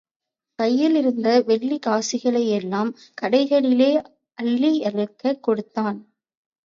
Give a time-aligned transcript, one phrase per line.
[0.59, 3.91] கையிலிருந்த வெள்ளிக் காசுகளையெல்லாம் கடைகளிலே
[4.37, 5.99] அள்ளியள்ளிக் கொடுத்தான்.